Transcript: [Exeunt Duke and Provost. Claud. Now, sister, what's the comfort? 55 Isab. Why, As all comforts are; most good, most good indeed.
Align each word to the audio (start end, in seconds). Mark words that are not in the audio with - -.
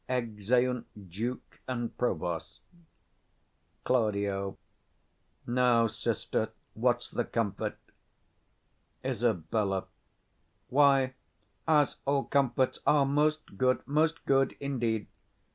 [Exeunt 0.09 0.87
Duke 1.11 1.59
and 1.67 1.95
Provost. 1.95 2.61
Claud. 3.85 4.57
Now, 5.45 5.85
sister, 5.85 6.49
what's 6.73 7.11
the 7.11 7.23
comfort? 7.23 7.77
55 9.03 9.11
Isab. 9.51 9.85
Why, 10.69 11.13
As 11.67 11.97
all 12.07 12.23
comforts 12.23 12.79
are; 12.87 13.05
most 13.05 13.59
good, 13.59 13.83
most 13.87 14.25
good 14.25 14.57
indeed. 14.59 15.05